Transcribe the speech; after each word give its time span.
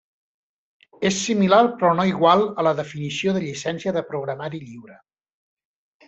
És 1.09 1.17
similar 1.25 1.59
però 1.81 1.91
no 1.99 2.05
igual 2.11 2.41
a 2.47 2.65
la 2.67 2.73
definició 2.79 3.33
de 3.35 3.43
llicència 3.43 3.93
de 3.99 4.03
programari 4.13 4.63
lliure. 4.63 4.97